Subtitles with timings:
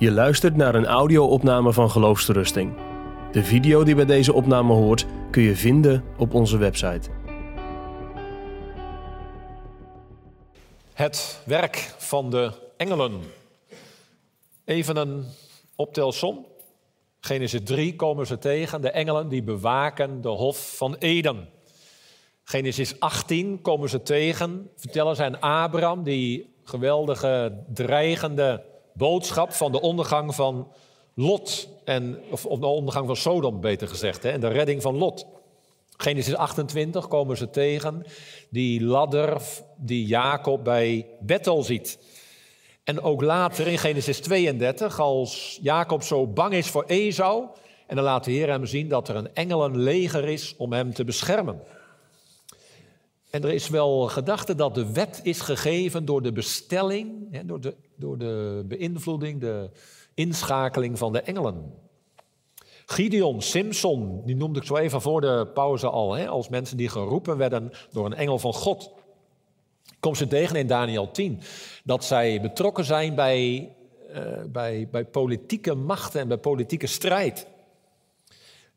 [0.00, 2.72] Je luistert naar een audio-opname van Geloofsterusting.
[3.32, 7.10] De video die bij deze opname hoort kun je vinden op onze website.
[10.92, 13.20] Het werk van de engelen.
[14.64, 15.24] Even een
[15.76, 16.46] optelsom.
[17.18, 21.48] Genesis 3 komen ze tegen, de engelen die bewaken de hof van Eden.
[22.42, 28.69] Genesis 18 komen ze tegen, vertellen ze aan Abraham die geweldige, dreigende
[29.00, 30.72] boodschap van de ondergang van
[31.14, 31.68] Lot.
[31.84, 34.22] En, of, of de ondergang van Sodom, beter gezegd.
[34.22, 35.26] Hè, en de redding van Lot.
[35.96, 38.04] Genesis 28 komen ze tegen.
[38.50, 39.40] Die ladder
[39.76, 41.98] die Jacob bij Bethel ziet.
[42.84, 47.46] En ook later in Genesis 32, als Jacob zo bang is voor Esau.
[47.86, 51.04] En dan laat de Heer hem zien dat er een engelenleger is om hem te
[51.04, 51.62] beschermen.
[53.30, 57.74] En er is wel gedachte dat de wet is gegeven door de bestelling, door de,
[57.96, 59.70] door de beïnvloeding, de
[60.14, 61.74] inschakeling van de engelen.
[62.86, 66.88] Gideon, Simpson, die noemde ik zo even voor de pauze al, hè, als mensen die
[66.88, 68.90] geroepen werden door een engel van God.
[70.00, 71.40] Kom ze tegen in Daniel 10,
[71.84, 73.72] dat zij betrokken zijn bij,
[74.14, 74.16] uh,
[74.48, 77.46] bij, bij politieke machten en bij politieke strijd.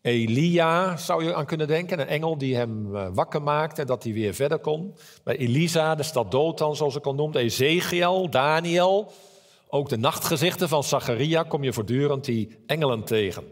[0.03, 4.13] Elia zou je aan kunnen denken, een engel die hem eh, wakker maakte, dat hij
[4.13, 4.95] weer verder kon.
[5.23, 9.11] Bij Elisa, de stad Dothan, zoals ik al noemde, Ezekiel, Daniel.
[9.67, 13.43] Ook de nachtgezichten van Zacharia kom je voortdurend die engelen tegen.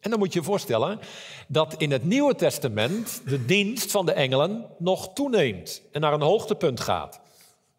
[0.00, 0.98] En dan moet je je voorstellen
[1.48, 6.22] dat in het Nieuwe Testament de dienst van de engelen nog toeneemt en naar een
[6.22, 7.20] hoogtepunt gaat.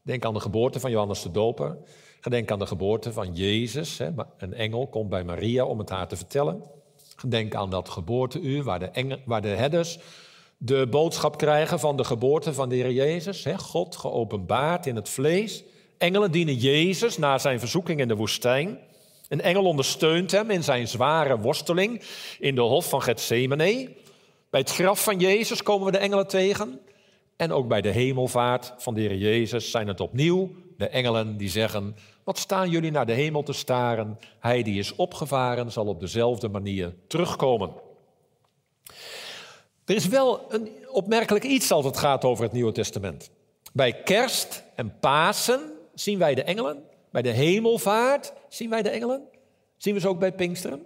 [0.02, 1.77] Denk aan de geboorte van Johannes de Doper.
[2.22, 4.00] Denk aan de geboorte van Jezus.
[4.38, 6.63] Een engel komt bij Maria om het haar te vertellen.
[7.27, 9.99] Denk aan dat geboorteuur waar de, engel, waar de herders
[10.58, 13.44] de boodschap krijgen van de geboorte van de Heer Jezus.
[13.44, 13.57] Hè?
[13.57, 15.63] God geopenbaard in het vlees.
[15.97, 18.80] Engelen dienen Jezus na zijn verzoeking in de woestijn.
[19.27, 22.02] Een engel ondersteunt hem in zijn zware worsteling
[22.39, 23.94] in de hof van Gethsemane.
[24.50, 26.79] Bij het graf van Jezus komen we de engelen tegen.
[27.35, 31.50] En ook bij de hemelvaart van de Heer Jezus zijn het opnieuw de engelen die
[31.50, 31.95] zeggen:
[32.25, 34.19] Wat staan jullie naar de hemel te staren?
[34.40, 37.74] Hij die is opgevaren zal op dezelfde manier terugkomen.
[39.86, 43.30] Er is wel een opmerkelijk iets als het gaat over het Nieuwe Testament.
[43.74, 46.84] Bij kerst en Pasen zien wij de engelen.
[47.12, 49.28] Bij de hemelvaart zien wij de engelen.
[49.78, 50.85] Zien we ze ook bij Pinksteren?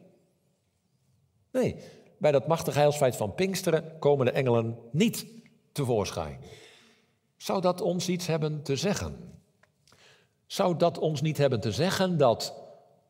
[1.51, 1.75] Nee,
[2.17, 5.25] bij dat machtige heilsfeit van Pinksteren komen de engelen niet
[5.71, 6.39] tevoorschijn.
[7.37, 9.38] Zou dat ons iets hebben te zeggen?
[10.49, 12.53] Zou dat ons niet hebben te zeggen dat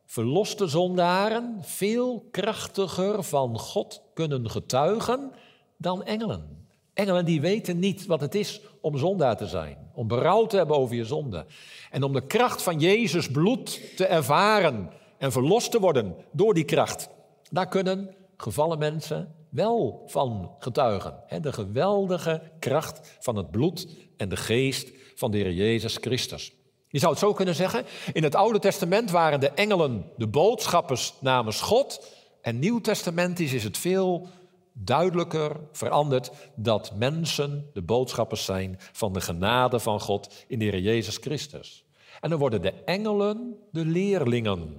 [0.06, 5.32] verloste zondaren veel krachtiger van God kunnen getuigen
[5.76, 6.66] dan engelen?
[6.94, 10.76] Engelen die weten niet wat het is om zondaar te zijn, om berouw te hebben
[10.76, 11.46] over je zonde
[11.90, 16.64] en om de kracht van Jezus bloed te ervaren en verlost te worden door die
[16.64, 17.08] kracht.
[17.50, 21.14] Daar kunnen gevallen mensen wel van getuigen.
[21.40, 26.58] De geweldige kracht van het bloed en de geest van de Heer Jezus Christus.
[26.92, 31.14] Je zou het zo kunnen zeggen, in het Oude Testament waren de engelen de boodschappers
[31.20, 32.06] namens God.
[32.40, 34.28] En Nieuw Testamentisch is het veel
[34.72, 40.78] duidelijker veranderd dat mensen de boodschappers zijn van de genade van God in de Heer
[40.78, 41.84] Jezus Christus.
[42.20, 44.76] En dan worden de engelen de leerlingen.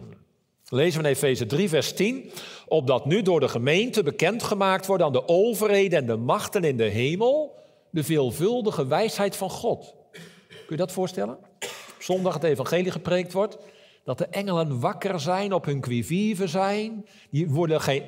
[0.70, 2.32] Lezen we in Efeze 3, vers 10.
[2.68, 6.84] Opdat nu door de gemeente bekendgemaakt wordt aan de overheden en de machten in de
[6.84, 7.56] hemel
[7.90, 9.96] de veelvuldige wijsheid van God.
[10.48, 11.50] Kun je dat voorstellen?
[12.04, 13.58] Zondag het evangelie gepreekt wordt,
[14.04, 17.06] dat de engelen wakker zijn, op hun quivive zijn.
[17.30, 17.52] Die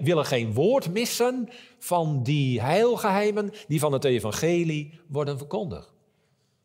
[0.02, 1.50] willen geen woord missen
[1.80, 5.94] van die heilgeheimen die van het evangelie worden verkondigd.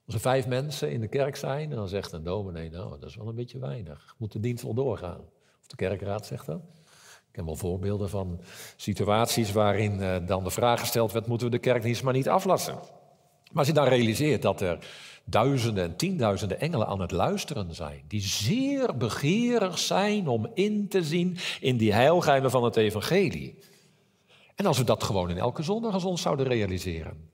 [0.07, 3.17] Als er vijf mensen in de kerk zijn, dan zegt een dominee, nou, dat is
[3.17, 4.15] wel een beetje weinig.
[4.19, 5.21] Moet de dienst wel doorgaan?
[5.61, 6.61] Of de kerkraad zegt dat.
[7.31, 8.41] Ik heb wel voorbeelden van
[8.77, 12.75] situaties waarin uh, dan de vraag gesteld werd, moeten we de kerkdienst maar niet aflassen?
[12.75, 14.79] Maar als je dan realiseert dat er
[15.31, 21.05] duizenden en tienduizenden engelen aan het luisteren zijn, die zeer begeerig zijn om in te
[21.05, 23.59] zien in die heilgeheimen van het evangelie.
[24.55, 27.31] En als we dat gewoon in elke zondag als ons zouden realiseren,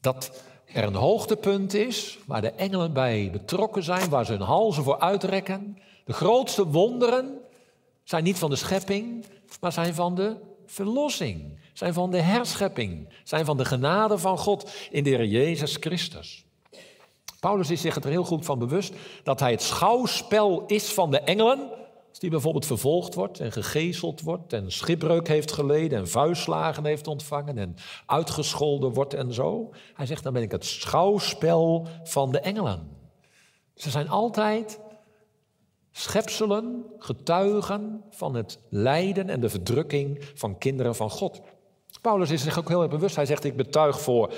[0.00, 4.82] dat er een hoogtepunt is waar de engelen bij betrokken zijn, waar ze hun halzen
[4.82, 5.78] voor uitrekken.
[6.04, 7.38] De grootste wonderen
[8.04, 9.24] zijn niet van de schepping,
[9.60, 10.36] maar zijn van de
[10.66, 15.76] verlossing, zijn van de herschepping, zijn van de genade van God in de Heer Jezus
[15.80, 16.45] Christus.
[17.40, 21.20] Paulus is zich er heel goed van bewust dat hij het schouwspel is van de
[21.20, 21.70] engelen.
[22.08, 27.06] Als die bijvoorbeeld vervolgd wordt en gegezeld wordt en schipbreuk heeft geleden en vuistslagen heeft
[27.06, 29.70] ontvangen en uitgescholden wordt en zo.
[29.94, 32.90] Hij zegt, dan ben ik het schouwspel van de engelen.
[33.74, 34.80] Ze zijn altijd
[35.92, 41.40] Schepselen getuigen van het lijden en de verdrukking van kinderen van God.
[42.00, 43.16] Paulus is zich ook heel erg bewust.
[43.16, 44.32] Hij zegt: Ik betuig voor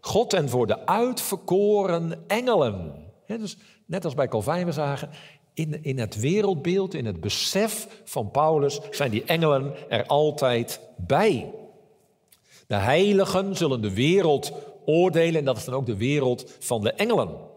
[0.00, 2.94] God en voor de uitverkoren engelen.
[3.26, 3.56] dus
[3.86, 5.10] net als bij Calvijn we zagen,
[5.54, 11.54] in, in het wereldbeeld, in het besef van Paulus, zijn die engelen er altijd bij.
[12.66, 14.52] De heiligen zullen de wereld
[14.84, 17.48] oordelen en dat is dan ook de wereld van de engelen.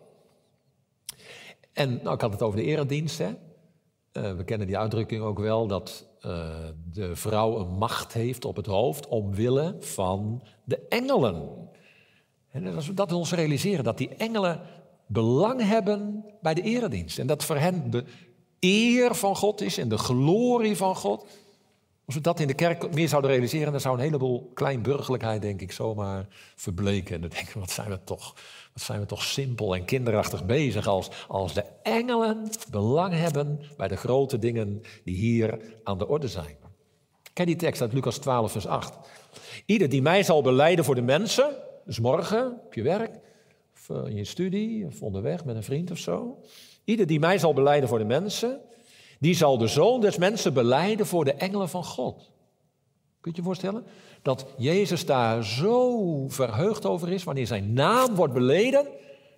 [1.73, 3.17] En nou, ik had het over de eredienst.
[3.17, 3.29] Hè?
[4.13, 6.47] Uh, we kennen die uitdrukking ook wel dat uh,
[6.91, 11.69] de vrouw een macht heeft op het hoofd omwille van de engelen.
[12.53, 14.61] En als we dat ons realiseren, dat die engelen
[15.07, 17.19] belang hebben bij de eredienst.
[17.19, 18.03] En dat voor hen de
[18.59, 21.25] eer van God is en de glorie van God.
[22.05, 25.61] Als we dat in de kerk meer zouden realiseren, dan zou een heleboel kleinburgerlijkheid, denk
[25.61, 27.15] ik, zomaar verbleken.
[27.15, 28.35] En dan denken we, wat zijn we toch,
[28.73, 33.87] wat zijn we toch simpel en kinderachtig bezig als, als de engelen belang hebben bij
[33.87, 36.55] de grote dingen die hier aan de orde zijn.
[37.33, 38.97] Ken die tekst uit Lucas 12, vers 8.
[39.65, 43.19] Ieder die mij zal beleiden voor de mensen, dus morgen op je werk,
[43.73, 46.39] of eh, in je studie, of onderweg met een vriend of zo.
[46.83, 48.61] Ieder die mij zal beleiden voor de mensen,
[49.19, 52.31] die zal de zoon des mensen beleiden voor de engelen van God.
[53.21, 53.85] Kunt je je voorstellen?
[54.21, 58.87] Dat Jezus daar zo verheugd over is wanneer zijn naam wordt beleden,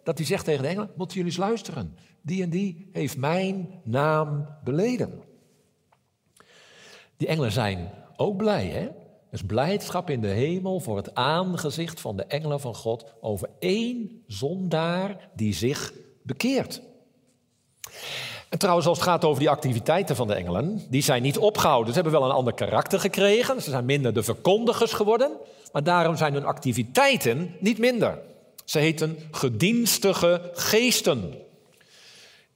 [0.03, 1.97] dat hij zegt tegen de engelen, moeten jullie eens luisteren.
[2.21, 5.21] Die en die heeft mijn naam beleden.
[7.17, 8.89] Die engelen zijn ook blij, hè?
[9.35, 14.23] Dus blijdschap in de hemel voor het aangezicht van de engelen van God over één
[14.27, 15.93] zondaar die zich
[16.23, 16.81] bekeert.
[18.49, 21.93] En trouwens, als het gaat over die activiteiten van de engelen, die zijn niet opgehouden.
[21.93, 23.61] Ze hebben wel een ander karakter gekregen.
[23.61, 25.31] Ze zijn minder de verkondigers geworden.
[25.71, 28.19] Maar daarom zijn hun activiteiten niet minder.
[28.65, 31.33] Ze heten gedienstige geesten.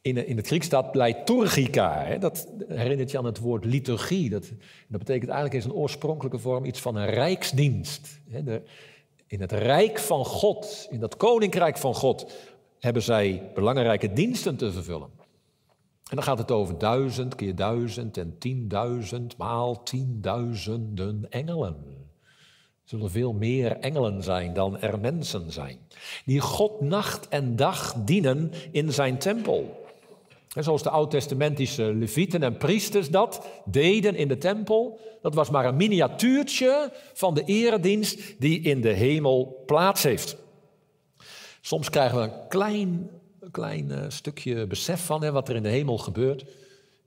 [0.01, 2.03] In, in het Grieks staat liturgica.
[2.03, 2.17] Hè?
[2.17, 4.29] Dat herinnert je aan het woord liturgie.
[4.29, 4.51] Dat,
[4.87, 8.19] dat betekent eigenlijk in zijn oorspronkelijke vorm iets van een rijksdienst.
[8.29, 8.43] Hè?
[8.43, 8.61] De,
[9.27, 12.33] in het rijk van God, in dat koninkrijk van God,
[12.79, 15.09] hebben zij belangrijke diensten te vervullen.
[16.09, 21.75] En dan gaat het over duizend keer duizend en tienduizend maal tienduizenden engelen.
[22.83, 25.77] Er zullen veel meer engelen zijn dan er mensen zijn.
[26.25, 29.87] Die God nacht en dag dienen in zijn tempel.
[30.55, 34.99] En zoals de oud-testamentische levieten en priesters dat deden in de tempel.
[35.21, 40.37] Dat was maar een miniatuurtje van de eredienst die in de hemel plaats heeft.
[41.61, 43.09] Soms krijgen we een klein
[43.51, 46.45] klein uh, stukje besef van hè, wat er in de hemel gebeurt.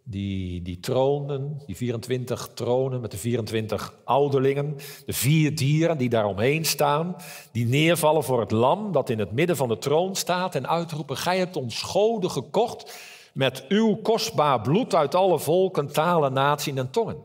[0.04, 6.64] Die, die tronen, die 24 tronen met de 24 ouderlingen, de vier dieren die daaromheen
[6.64, 7.16] staan,
[7.52, 11.16] die neervallen voor het lam dat in het midden van de troon staat en uitroepen,
[11.16, 12.94] gij hebt ons goden gekocht
[13.32, 17.16] met uw kostbaar bloed uit alle volken, talen, naties en tongen.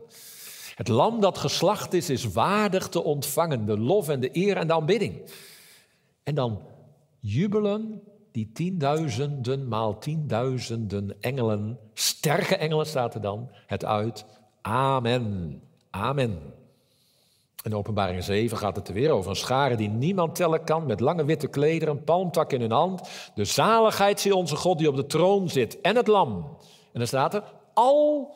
[0.74, 4.66] Het lam dat geslacht is, is waardig te ontvangen, de lof en de eer en
[4.66, 5.30] de aanbidding.
[6.22, 6.62] En dan
[7.20, 8.02] jubelen
[8.32, 14.24] die tienduizenden maal tienduizenden engelen, sterke engelen staat er dan, het uit.
[14.62, 15.62] Amen.
[15.90, 16.57] Amen.
[17.68, 21.00] In openbaring 7 gaat het er weer over een schare die niemand tellen kan, met
[21.00, 23.08] lange witte klederen, een palmtak in hun hand.
[23.34, 26.56] De zaligheid zie onze God die op de troon zit en het lam.
[26.92, 27.42] En dan staat er,
[27.74, 28.34] al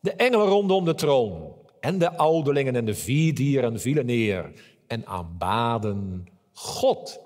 [0.00, 4.52] de engelen rondom de troon en de ouderlingen en de vier dieren vielen neer
[4.86, 7.20] en aanbaden God.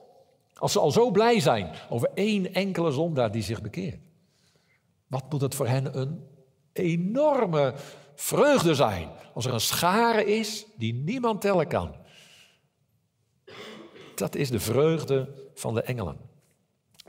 [0.54, 4.00] Als ze al zo blij zijn over één enkele zondaar die zich bekeert.
[5.06, 6.20] Wat moet het voor hen een
[6.72, 7.74] enorme
[8.16, 11.94] vreugde zijn als er een schare is die niemand tellen kan.
[14.14, 16.16] Dat is de vreugde van de engelen.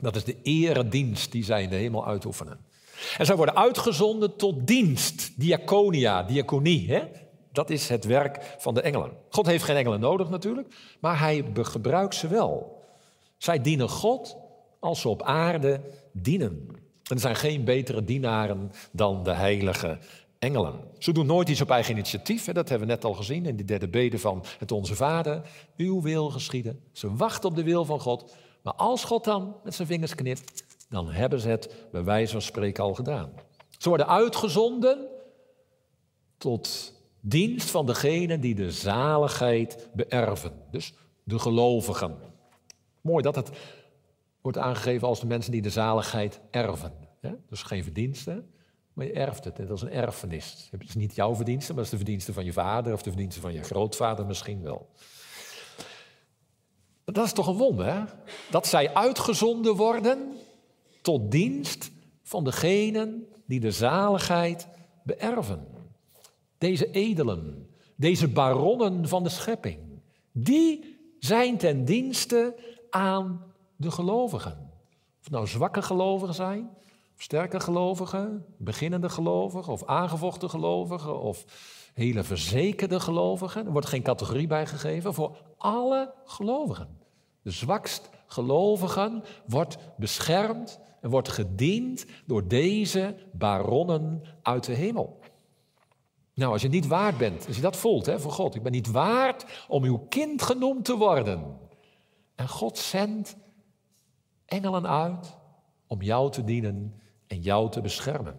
[0.00, 2.66] Dat is de eredienst die zij in de hemel uitoefenen.
[3.18, 6.92] En zij worden uitgezonden tot dienst, diaconia, diaconie.
[6.92, 7.02] Hè?
[7.52, 9.12] Dat is het werk van de engelen.
[9.30, 12.82] God heeft geen engelen nodig natuurlijk, maar hij gebruikt ze wel.
[13.36, 14.36] Zij dienen God
[14.80, 15.80] als ze op aarde
[16.12, 16.68] dienen.
[17.02, 19.98] En er zijn geen betere dienaren dan de heilige
[20.38, 20.80] engelen.
[20.98, 22.44] Ze doen nooit iets op eigen initiatief.
[22.44, 25.42] Dat hebben we net al gezien in die derde bede van het Onze Vader.
[25.76, 26.80] Uw wil geschieden.
[26.92, 28.34] Ze wachten op de wil van God.
[28.62, 32.42] Maar als God dan met zijn vingers knipt, dan hebben ze het bij wijze van
[32.42, 33.32] spreken al gedaan.
[33.78, 35.08] Ze worden uitgezonden
[36.38, 40.52] tot dienst van degene die de zaligheid beërven.
[40.70, 42.16] Dus de gelovigen.
[43.00, 43.50] Mooi dat het
[44.40, 46.92] wordt aangegeven als de mensen die de zaligheid erven.
[47.48, 48.50] Dus geen verdiensten,
[48.98, 49.56] maar je erft het.
[49.56, 50.68] Dat is een erfenis.
[50.70, 53.10] Het is niet jouw verdienste, maar het is de verdienste van je vader of de
[53.10, 54.88] verdienste van je grootvader misschien wel.
[57.04, 58.02] Dat is toch een wonder, hè?
[58.50, 60.32] Dat zij uitgezonden worden
[61.02, 61.90] tot dienst
[62.22, 64.68] van degenen die de zaligheid
[65.02, 65.66] beërven.
[66.58, 69.78] Deze edelen, deze baronnen van de schepping,
[70.32, 72.54] die zijn ten dienste
[72.90, 73.44] aan
[73.76, 74.70] de gelovigen.
[75.20, 76.70] Of nou zwakke gelovigen zijn,
[77.18, 81.44] sterke gelovigen, beginnende gelovigen, of aangevochten gelovigen, of
[81.94, 83.66] hele verzekerde gelovigen.
[83.66, 86.98] Er wordt geen categorie bijgegeven voor alle gelovigen.
[87.42, 95.18] De zwakst gelovigen wordt beschermd en wordt gediend door deze baronnen uit de hemel.
[96.34, 98.72] Nou, als je niet waard bent, als je dat voelt hè, voor God, ik ben
[98.72, 101.58] niet waard om uw kind genoemd te worden.
[102.34, 103.36] En God zendt
[104.44, 105.36] engelen uit
[105.86, 108.36] om jou te dienen en jou te beschermen.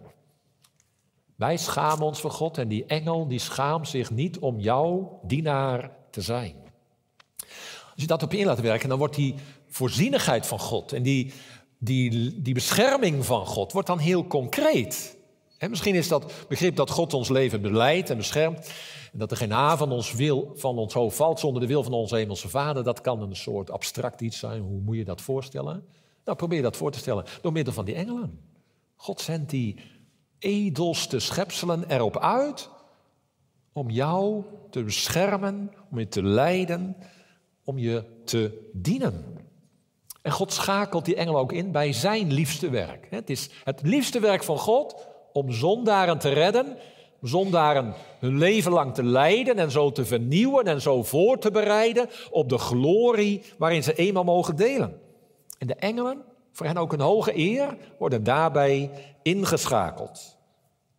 [1.36, 5.90] Wij schamen ons voor God en die engel die schaamt zich niet om jouw dienaar
[6.10, 6.54] te zijn.
[7.84, 9.34] Als je dat op je in laat werken, dan wordt die
[9.68, 11.32] voorzienigheid van God en die,
[11.78, 15.16] die, die bescherming van God wordt dan heel concreet.
[15.68, 18.72] misschien is dat begrip dat God ons leven beleidt en beschermt.
[19.12, 21.82] En dat er geen haar van ons, wil, van ons hoofd valt zonder de wil
[21.82, 22.84] van onze hemelse vader.
[22.84, 24.62] Dat kan een soort abstract iets zijn.
[24.62, 25.84] Hoe moet je dat voorstellen?
[26.24, 28.49] Nou, probeer dat voor te stellen door middel van die engelen.
[29.00, 29.76] God zendt die
[30.38, 32.68] edelste schepselen erop uit
[33.72, 36.96] om jou te beschermen, om je te leiden,
[37.64, 39.38] om je te dienen.
[40.22, 43.06] En God schakelt die engelen ook in bij zijn liefste werk.
[43.10, 46.76] Het is het liefste werk van God om zondaren te redden,
[47.22, 52.08] zondaren hun leven lang te leiden en zo te vernieuwen en zo voor te bereiden
[52.30, 55.00] op de glorie waarin ze eenmaal mogen delen.
[55.58, 58.90] En de engelen, voor hen ook een hoge eer, worden daarbij
[59.22, 60.38] ingeschakeld.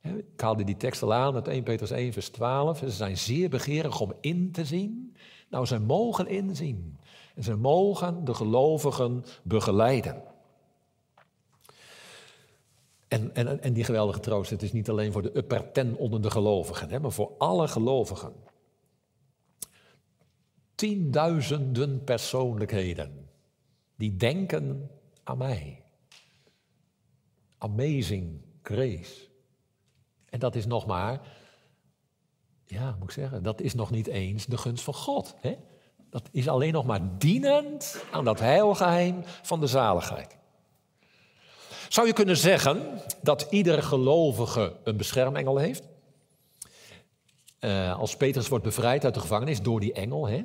[0.02, 2.78] Ik haalde die tekst al aan uit 1 Petrus 1, vers 12.
[2.78, 5.16] Ze zijn zeer begeerig om in te zien.
[5.50, 6.98] Nou, ze mogen inzien.
[7.36, 10.24] En ze mogen de gelovigen begeleiden.
[13.08, 16.22] En, en, en die geweldige troost, het is niet alleen voor de upper ten onder
[16.22, 18.34] de gelovigen, hè, maar voor alle gelovigen.
[20.76, 23.30] Tienduizenden persoonlijkheden
[23.96, 24.90] die denken
[25.24, 25.84] aan mij.
[27.58, 29.30] Amazing grace.
[30.30, 31.22] En dat is nog maar,
[32.66, 35.36] ja, moet ik zeggen, dat is nog niet eens de gunst van God.
[35.42, 35.56] Hè?
[36.10, 40.38] Dat is alleen nog maar dienend aan dat heilgeheim van de zaligheid.
[41.90, 45.84] Zou je kunnen zeggen dat ieder gelovige een beschermengel heeft?
[47.60, 50.44] Uh, als Petrus wordt bevrijd uit de gevangenis door die engel, hè,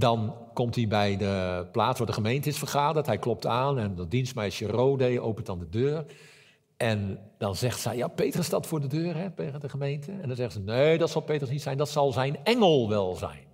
[0.00, 3.06] dan komt hij bij de plaats waar de gemeente is vergaderd.
[3.06, 6.04] Hij klopt aan en dat dienstmeisje Rode opent dan de deur.
[6.76, 10.12] En dan zegt zij, ja, Petrus staat voor de deur hè, tegen de gemeente.
[10.12, 13.16] En dan zegt ze, nee, dat zal Petrus niet zijn, dat zal zijn engel wel
[13.16, 13.44] zijn.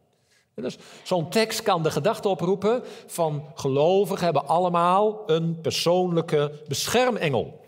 [0.55, 7.65] dus zo'n tekst kan de gedachte oproepen van gelovigen hebben allemaal een persoonlijke beschermengel.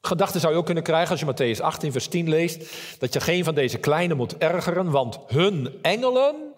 [0.00, 3.20] Gedachte zou je ook kunnen krijgen als je Matthäus 18, vers 10 leest, dat je
[3.20, 6.49] geen van deze kleine moet ergeren, want hun engelen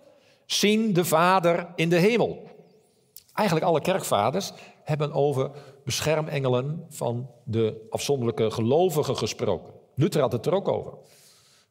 [0.46, 2.50] zien de Vader in de hemel.
[3.34, 4.52] Eigenlijk alle kerkvaders
[4.84, 5.50] hebben over
[5.84, 9.72] beschermengelen van de afzonderlijke gelovigen gesproken.
[9.94, 10.92] Luther had het er ook over.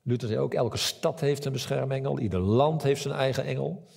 [0.04, 3.88] Luther zei ook, elke stad heeft een beschermengel, ieder land heeft zijn eigen engel.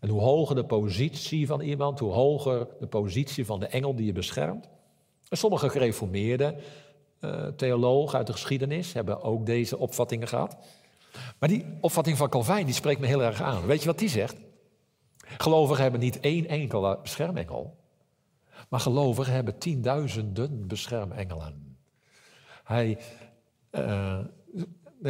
[0.00, 4.06] En hoe hoger de positie van iemand, hoe hoger de positie van de engel die
[4.06, 4.68] je beschermt.
[5.28, 6.56] En sommige gereformeerde
[7.20, 10.56] uh, theologen uit de geschiedenis hebben ook deze opvattingen gehad.
[11.38, 13.66] Maar die opvatting van Calvijn die spreekt me heel erg aan.
[13.66, 14.36] Weet je wat die zegt?
[15.16, 17.76] Gelovigen hebben niet één enkel beschermengel.
[18.68, 21.76] Maar gelovigen hebben tienduizenden beschermengelen.
[22.64, 22.98] Hij,
[23.70, 24.18] uh,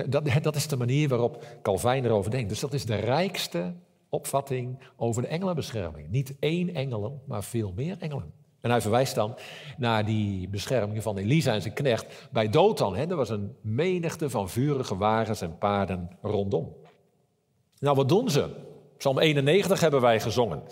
[0.07, 2.49] dat, dat is de manier waarop Calvijn erover denkt.
[2.49, 3.75] Dus dat is de rijkste
[4.09, 6.09] opvatting over de engelenbescherming.
[6.09, 8.33] Niet één engel, maar veel meer engelen.
[8.61, 9.37] En hij verwijst dan
[9.77, 12.97] naar die bescherming van Elisa en zijn knecht bij Dothan.
[12.97, 13.07] Hè?
[13.07, 16.77] Er was een menigte van vurige wagens en paarden rondom.
[17.79, 18.51] Nou, wat doen ze?
[18.99, 20.63] Psalm 91 hebben wij gezongen.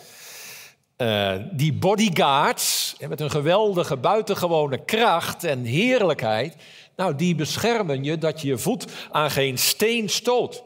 [0.96, 6.56] Uh, die bodyguards, met een geweldige buitengewone kracht en heerlijkheid,
[6.96, 10.64] nou, die beschermen je dat je je voet aan geen steen stoot.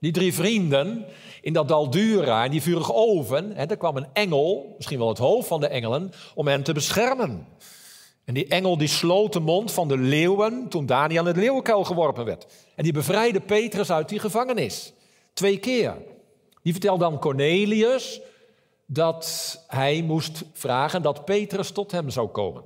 [0.00, 1.04] Die drie vrienden
[1.40, 5.18] in dat Daldura, in die vurige oven, hè, daar kwam een engel, misschien wel het
[5.18, 7.46] hoofd van de engelen, om hen te beschermen.
[8.24, 11.84] En die engel die sloot de mond van de leeuwen toen Daniel in het leeuwenkuil
[11.84, 12.46] geworpen werd.
[12.74, 14.92] En die bevrijdde Petrus uit die gevangenis.
[15.32, 15.96] Twee keer.
[16.62, 18.20] Die vertelde dan Cornelius
[18.86, 22.62] dat hij moest vragen dat Petrus tot hem zou komen.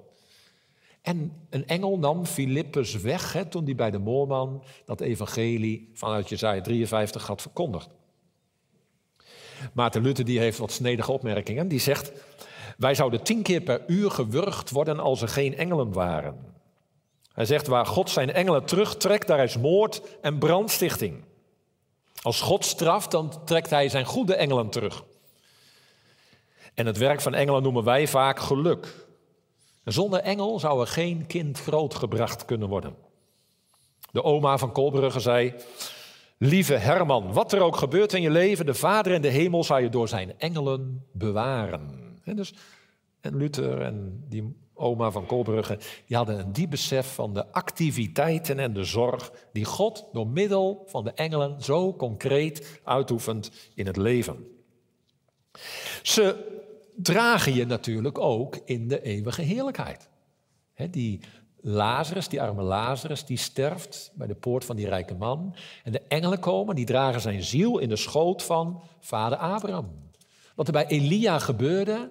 [1.02, 6.28] En een engel nam Filippus weg hè, toen hij bij de moorman dat evangelie vanuit
[6.28, 7.88] Jezaja 53 had verkondigd.
[9.72, 11.68] Maarten Luther die heeft wat snedige opmerkingen.
[11.68, 12.12] Die zegt,
[12.76, 16.50] wij zouden tien keer per uur gewurgd worden als er geen engelen waren.
[17.32, 21.24] Hij zegt waar God zijn engelen terugtrekt, daar is moord en brandstichting.
[22.22, 25.04] Als God straft, dan trekt hij zijn goede engelen terug.
[26.74, 29.01] En het werk van engelen noemen wij vaak geluk.
[29.84, 32.94] Zonder engel zou er geen kind grootgebracht kunnen worden.
[34.12, 35.54] De oma van Kolbrugge zei:
[36.38, 39.78] Lieve Herman, wat er ook gebeurt in je leven, de Vader in de hemel zal
[39.78, 41.90] je door zijn engelen bewaren.
[42.24, 42.54] En, dus,
[43.20, 48.58] en Luther en die oma van Kolbrugge, die hadden een diep besef van de activiteiten
[48.58, 53.96] en de zorg die God door middel van de engelen zo concreet uitoefent in het
[53.96, 54.46] leven.
[56.02, 56.50] Ze
[57.02, 60.08] dragen je natuurlijk ook in de eeuwige heerlijkheid.
[60.90, 61.20] die
[61.64, 65.54] Lazarus, die arme Lazarus, die sterft bij de poort van die rijke man.
[65.84, 70.10] En de engelen komen, die dragen zijn ziel in de schoot van vader Abraham.
[70.54, 72.10] Wat er bij Elia gebeurde,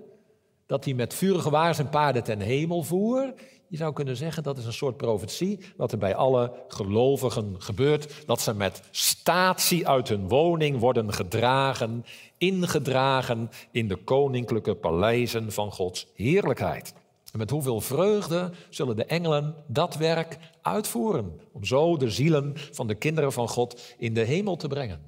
[0.71, 3.33] dat hij met vurige waars en paarden ten hemel voer.
[3.67, 8.23] Je zou kunnen zeggen dat is een soort profetie wat er bij alle gelovigen gebeurt.
[8.25, 12.05] Dat ze met statie uit hun woning worden gedragen,
[12.37, 16.93] ingedragen in de koninklijke paleizen van Gods heerlijkheid.
[17.31, 22.87] En met hoeveel vreugde zullen de engelen dat werk uitvoeren, om zo de zielen van
[22.87, 25.01] de kinderen van God in de hemel te brengen.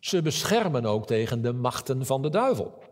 [0.00, 2.90] Ze beschermen ook tegen de machten van de duivel.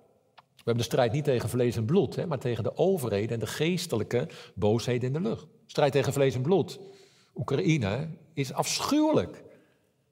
[0.61, 3.39] We hebben de strijd niet tegen vlees en bloed, hè, maar tegen de overheden en
[3.39, 5.47] de geestelijke boosheden in de lucht.
[5.67, 6.79] Strijd tegen vlees en bloed.
[7.35, 9.45] Oekraïne is afschuwelijk.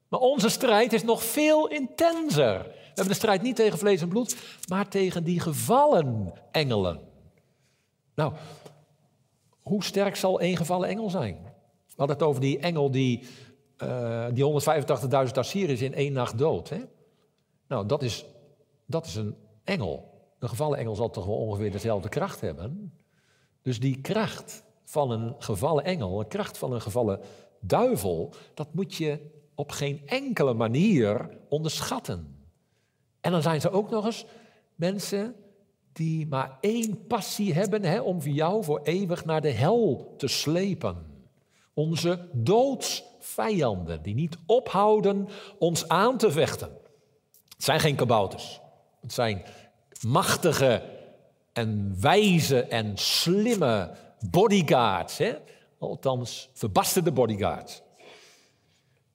[0.07, 2.57] Maar onze strijd is nog veel intenser.
[2.63, 4.37] We hebben de strijd niet tegen vlees en bloed,
[4.67, 6.99] maar tegen die gevallen engelen.
[8.15, 8.33] Nou,
[9.59, 11.37] hoe sterk zal één gevallen engel zijn?
[11.87, 13.23] We hadden het over die engel die,
[13.83, 14.43] uh, die
[15.27, 16.69] 185.000 Assyriërs in één nacht dood.
[16.69, 16.79] Hè?
[17.67, 18.25] Nou, dat is,
[18.85, 20.08] dat is een engel.
[20.39, 22.93] Een gevallen engel zal toch wel ongeveer dezelfde kracht hebben.
[23.61, 27.19] Dus die kracht van een gevallen engel, de kracht van een gevallen
[27.59, 29.19] duivel, dat moet je
[29.55, 32.37] op geen enkele manier onderschatten.
[33.21, 34.25] En dan zijn ze ook nog eens
[34.75, 35.35] mensen
[35.93, 41.07] die maar één passie hebben hè, om jou voor eeuwig naar de hel te slepen.
[41.73, 46.69] Onze doodsvijanden, die niet ophouden ons aan te vechten.
[47.49, 48.61] Het zijn geen kabouters.
[49.01, 49.45] Het zijn
[50.01, 50.81] machtige
[51.53, 53.95] en wijze en slimme
[54.29, 55.17] bodyguards.
[55.17, 55.35] Hè?
[55.79, 57.81] Althans, verbasterde bodyguards.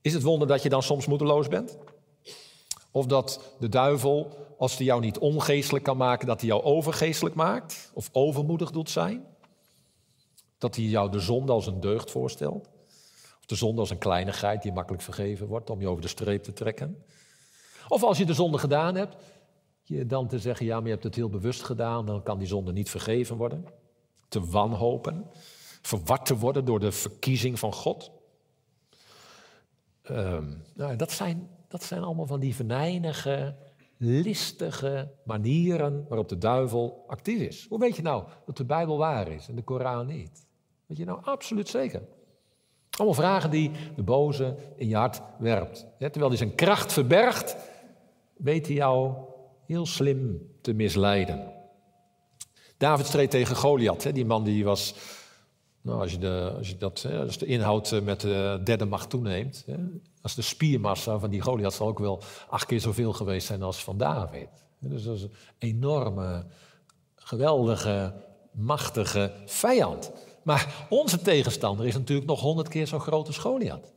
[0.01, 1.79] Is het wonder dat je dan soms moedeloos bent?
[2.90, 7.35] Of dat de duivel, als hij jou niet ongeestelijk kan maken, dat hij jou overgeestelijk
[7.35, 7.90] maakt?
[7.94, 9.25] Of overmoedig doet zijn?
[10.59, 12.68] Dat hij jou de zonde als een deugd voorstelt?
[13.38, 16.42] Of de zonde als een kleinigheid die makkelijk vergeven wordt om je over de streep
[16.42, 17.05] te trekken?
[17.88, 19.16] Of als je de zonde gedaan hebt,
[19.85, 22.47] je dan te zeggen, ja, maar je hebt het heel bewust gedaan, dan kan die
[22.47, 23.64] zonde niet vergeven worden.
[24.29, 25.27] Te wanhopen,
[25.83, 28.11] verward te worden door de verkiezing van God.
[30.03, 33.57] Ehm, nou, dat, zijn, dat zijn allemaal van die venijnige,
[33.97, 37.66] listige manieren waarop de duivel actief is.
[37.68, 40.47] Hoe weet je nou dat de Bijbel waar is en de Koran niet?
[40.87, 42.03] Weet je nou absoluut zeker?
[42.90, 45.87] Allemaal vragen die de boze in je hart werpt.
[45.99, 47.57] terwijl hij zijn kracht verbergt,
[48.37, 49.14] weet hij jou
[49.66, 51.53] heel slim te misleiden.
[52.77, 54.14] David streed tegen Goliath.
[54.14, 54.94] Die man die was,
[55.81, 59.11] nou, als, je de, als, je dat, als de inhoud eh, met de derde macht
[59.11, 59.64] toeneemt,
[60.22, 63.85] als de spiermassa van die Goliath zal ook wel acht keer zoveel geweest zijn als
[63.85, 64.48] van David.
[64.79, 66.46] Dus dat is een enorme,
[67.14, 68.14] geweldige,
[68.53, 70.12] machtige vijand.
[70.42, 73.92] Maar onze tegenstander is natuurlijk nog honderd keer zo groot als Goliath.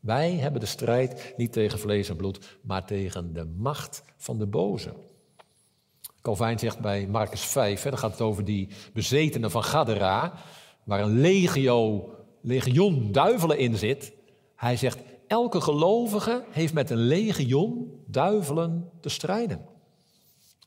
[0.00, 4.46] Wij hebben de strijd niet tegen vlees en bloed, maar tegen de macht van de
[4.46, 4.92] boze.
[6.22, 10.32] Calvijn zegt bij Marcus 5, hè, dan gaat het over die bezetenen van Gadara,
[10.84, 12.08] waar een legio,
[12.40, 14.12] legion duivelen in zit.
[14.56, 19.66] Hij zegt, elke gelovige heeft met een legioen duivelen te strijden.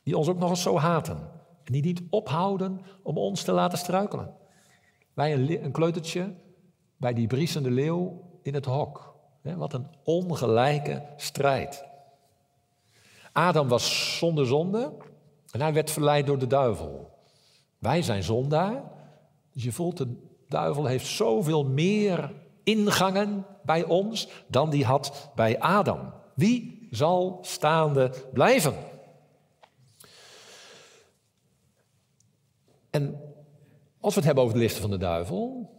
[0.04, 1.18] Die ons ook nog eens zo haten.
[1.64, 4.34] En die niet ophouden om ons te laten struikelen.
[5.14, 6.34] Wij een, een kleutertje
[6.98, 9.13] bij die briesende leeuw in het hok.
[9.44, 11.86] Wat een ongelijke strijd.
[13.32, 14.94] Adam was zonder zonde
[15.52, 17.10] en hij werd verleid door de duivel.
[17.78, 18.84] Wij zijn zondaar,
[19.54, 20.16] dus je voelt de
[20.48, 26.14] duivel heeft zoveel meer ingangen bij ons dan die had bij Adam.
[26.36, 28.76] Wie zal staande blijven?
[32.90, 33.20] En
[34.00, 35.70] als we het hebben over de listen van de duivel,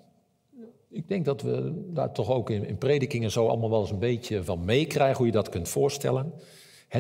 [0.95, 3.99] ik denk dat we daar toch ook in, in predikingen zo allemaal wel eens een
[3.99, 6.33] beetje van meekrijgen, hoe je dat kunt voorstellen.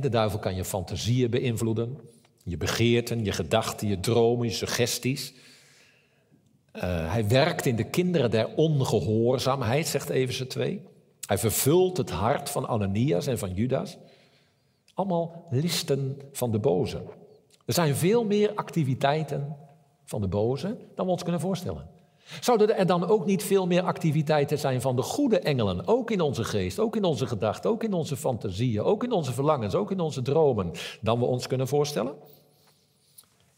[0.00, 1.98] de duivel kan je fantasieën beïnvloeden,
[2.44, 5.34] je begeerten, je gedachten, je dromen, je suggesties.
[6.72, 10.82] Eh, hij werkt in de kinderen der ongehoorzaamheid, zegt Efeze 2.
[11.26, 13.96] Hij vervult het hart van Ananias en van Judas.
[14.94, 17.02] Allemaal listen van de boze.
[17.66, 19.56] Er zijn veel meer activiteiten
[20.04, 21.93] van de boze dan we ons kunnen voorstellen.
[22.40, 26.20] Zouden er dan ook niet veel meer activiteiten zijn van de goede engelen, ook in
[26.20, 29.90] onze geest, ook in onze gedachten, ook in onze fantasieën, ook in onze verlangens, ook
[29.90, 32.12] in onze dromen, dan we ons kunnen voorstellen?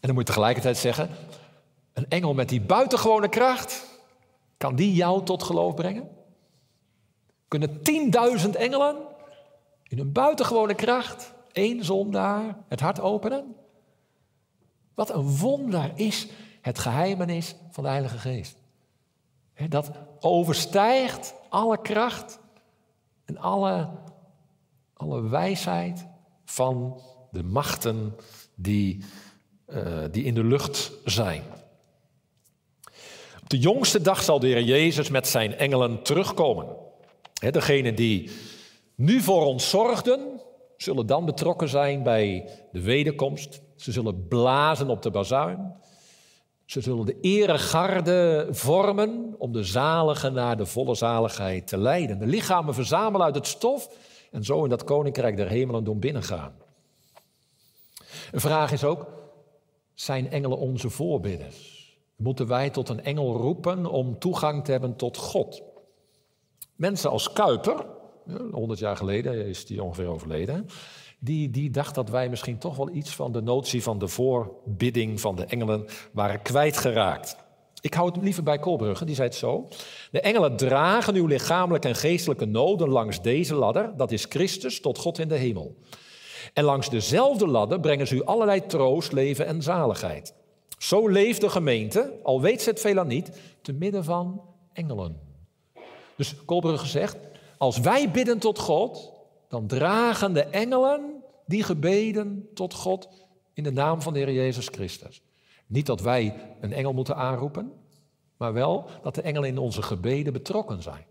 [0.00, 1.08] En dan moet je tegelijkertijd zeggen,
[1.92, 4.00] een engel met die buitengewone kracht,
[4.56, 6.08] kan die jou tot geloof brengen?
[7.48, 7.80] Kunnen
[8.44, 8.96] 10.000 engelen
[9.82, 13.54] in een buitengewone kracht één zondaar het hart openen?
[14.94, 16.28] Wat een wonder is
[16.66, 18.56] het geheimenis van de Heilige Geest.
[19.68, 22.38] Dat overstijgt alle kracht
[23.24, 23.88] en alle,
[24.94, 26.06] alle wijsheid
[26.44, 27.00] van
[27.30, 28.16] de machten
[28.54, 29.04] die,
[29.66, 31.42] uh, die in de lucht zijn.
[33.42, 36.66] Op de jongste dag zal de Heer Jezus met zijn engelen terugkomen.
[37.50, 38.30] Degenen die
[38.94, 40.40] nu voor ons zorgden,
[40.76, 43.60] zullen dan betrokken zijn bij de wederkomst.
[43.76, 45.84] Ze zullen blazen op de bazuin.
[46.66, 52.18] Ze zullen de eregarde vormen om de zaligen naar de volle zaligheid te leiden.
[52.18, 53.88] De lichamen verzamelen uit het stof
[54.30, 56.54] en zo in dat koninkrijk der hemelen doen binnengaan.
[58.32, 59.06] Een vraag is ook,
[59.94, 61.74] zijn engelen onze voorbidders?
[62.16, 65.62] Moeten wij tot een engel roepen om toegang te hebben tot God?
[66.74, 67.86] Mensen als Kuiper,
[68.50, 70.68] 100 jaar geleden is die ongeveer overleden,
[71.18, 75.20] die, die dacht dat wij misschien toch wel iets van de notie van de voorbidding
[75.20, 77.36] van de engelen waren kwijtgeraakt.
[77.80, 79.68] Ik hou het liever bij Kolbrugge, die zei het zo.
[80.10, 84.98] De engelen dragen uw lichamelijke en geestelijke noden langs deze ladder, dat is Christus, tot
[84.98, 85.76] God in de hemel.
[86.52, 90.34] En langs dezelfde ladder brengen ze u allerlei troost, leven en zaligheid.
[90.78, 93.30] Zo leeft de gemeente, al weet ze het veelal niet,
[93.62, 94.40] te midden van
[94.72, 95.20] engelen.
[96.16, 97.16] Dus Kolbrugge zegt,
[97.58, 99.12] als wij bidden tot God,
[99.48, 103.08] dan dragen de engelen die gebeden tot God
[103.52, 105.22] in de naam van de Heer Jezus Christus.
[105.66, 107.72] Niet dat wij een engel moeten aanroepen,
[108.36, 111.04] maar wel dat de engelen in onze gebeden betrokken zijn.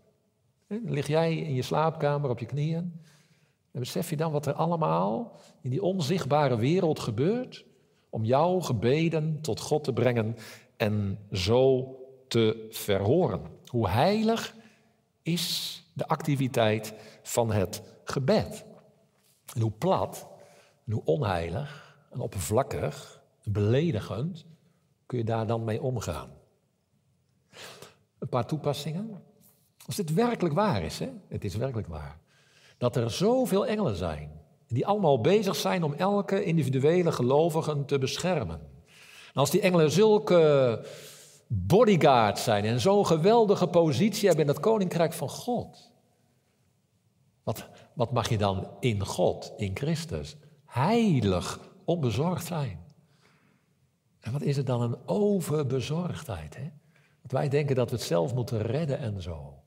[0.68, 3.00] Lig jij in je slaapkamer op je knieën
[3.72, 7.64] en besef je dan wat er allemaal in die onzichtbare wereld gebeurt
[8.10, 10.36] om jouw gebeden tot God te brengen
[10.76, 11.96] en zo
[12.28, 13.40] te verhoren.
[13.66, 14.54] Hoe heilig
[15.22, 16.94] is de activiteit
[17.26, 18.64] van het gebed.
[19.54, 20.26] En hoe plat,
[20.90, 24.44] hoe onheilig en oppervlakkig en beledigend
[25.06, 26.30] kun je daar dan mee omgaan.
[28.18, 29.22] Een paar toepassingen.
[29.86, 31.10] Als dit werkelijk waar is, hè?
[31.28, 32.18] het is werkelijk waar,
[32.78, 38.60] dat er zoveel engelen zijn die allemaal bezig zijn om elke individuele gelovige te beschermen.
[39.26, 40.84] En als die engelen zulke
[41.46, 45.90] bodyguards zijn en zo'n geweldige positie hebben in het koninkrijk van God,
[47.46, 52.78] wat, wat mag je dan in God, in Christus, heilig onbezorgd zijn?
[54.20, 56.56] En wat is het dan een overbezorgdheid?
[56.56, 56.70] Hè?
[57.20, 59.62] Want wij denken dat we het zelf moeten redden en zo.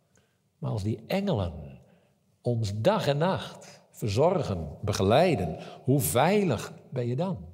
[0.57, 1.79] Maar als die engelen
[2.41, 7.45] ons dag en nacht verzorgen, begeleiden, hoe veilig ben je dan?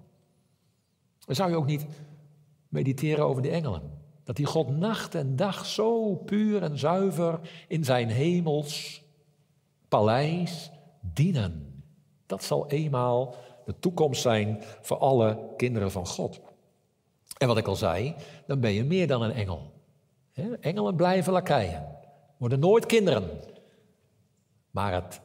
[1.25, 1.85] Dan zou je ook niet
[2.67, 3.81] mediteren over de engelen.
[4.23, 9.04] Dat die God nacht en dag zo puur en zuiver in zijn hemels
[9.95, 11.83] paleis dienen.
[12.25, 16.39] Dat zal eenmaal de toekomst zijn voor alle kinderen van God.
[17.37, 18.15] En wat ik al zei,
[18.47, 19.71] dan ben je meer dan een engel.
[20.59, 21.97] Engelen blijven lakeien,
[22.37, 23.29] worden nooit kinderen.
[24.71, 25.21] Maar het,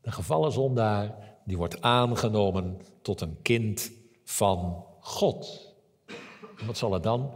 [0.00, 3.92] de gevallen zondaar, die wordt aangenomen tot een kind
[4.24, 5.74] van God.
[6.58, 7.32] En wat zal er dan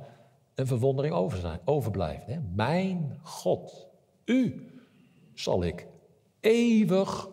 [0.54, 2.32] een verwondering over zijn, overblijven?
[2.32, 2.40] Hè?
[2.54, 3.86] Mijn God,
[4.24, 4.70] u
[5.34, 5.86] zal ik
[6.40, 7.28] eeuwig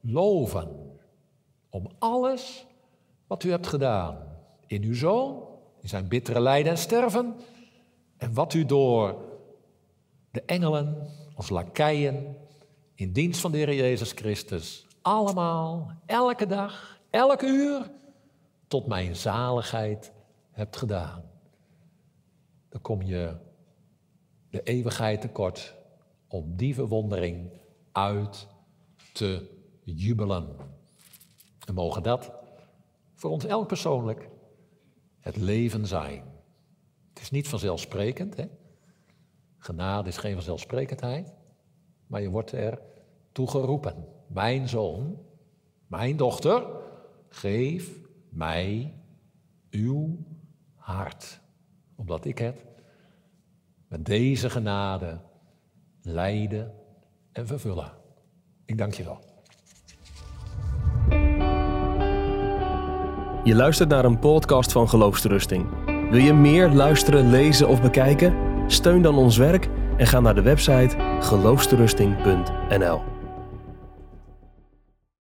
[0.00, 0.98] loven.
[1.70, 2.66] Om alles
[3.26, 4.18] wat u hebt gedaan.
[4.66, 5.48] In uw zoon,
[5.80, 7.34] in zijn bittere lijden en sterven.
[8.16, 9.24] En wat u door
[10.30, 12.36] de engelen als lakeien
[12.94, 17.90] in dienst van de Heer Jezus Christus allemaal, elke dag, elk uur
[18.66, 20.12] tot mijn zaligheid
[20.50, 21.22] hebt gedaan.
[22.68, 23.36] Dan kom je
[24.50, 25.74] de eeuwigheid tekort
[26.28, 27.50] om die verwondering
[27.92, 28.46] uit
[29.20, 29.48] te
[29.84, 30.56] jubelen.
[31.66, 32.32] En mogen dat
[33.14, 34.28] voor ons elk persoonlijk
[35.20, 36.24] het leven zijn.
[37.08, 38.36] Het is niet vanzelfsprekend.
[38.36, 38.44] Hè?
[39.58, 41.32] Genade is geen vanzelfsprekendheid.
[42.06, 42.80] Maar je wordt er
[43.32, 44.08] toe geroepen.
[44.26, 45.18] Mijn zoon,
[45.86, 46.66] mijn dochter,
[47.28, 48.94] geef mij
[49.70, 50.18] uw
[50.74, 51.40] hart.
[51.96, 52.64] Omdat ik het
[53.88, 55.20] met deze genade
[56.02, 56.74] leiden
[57.32, 57.99] en vervullen.
[58.70, 59.18] Ik dank je wel.
[63.44, 65.66] Je luistert naar een podcast van Geloofsterusting.
[66.10, 68.34] Wil je meer luisteren, lezen of bekijken?
[68.66, 73.19] Steun dan ons werk en ga naar de website geloofsterusting.nl.